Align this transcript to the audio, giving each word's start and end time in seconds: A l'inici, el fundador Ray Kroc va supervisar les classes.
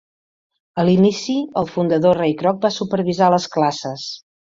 A 0.83 0.85
l'inici, 0.87 1.35
el 1.63 1.69
fundador 1.75 2.19
Ray 2.23 2.37
Kroc 2.43 2.61
va 2.67 2.75
supervisar 2.81 3.33
les 3.37 3.51
classes. 3.59 4.13